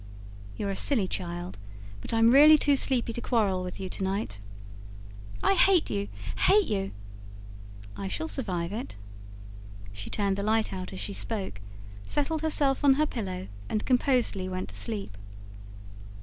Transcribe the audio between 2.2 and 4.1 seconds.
really too sleepy to quarrel with you to